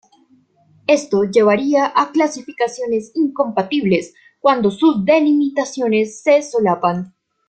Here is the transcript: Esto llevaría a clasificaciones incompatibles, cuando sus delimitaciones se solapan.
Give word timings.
Esto 0.87 1.25
llevaría 1.25 1.93
a 1.95 2.11
clasificaciones 2.11 3.11
incompatibles, 3.13 4.15
cuando 4.39 4.71
sus 4.71 5.05
delimitaciones 5.05 6.23
se 6.23 6.41
solapan. 6.41 7.13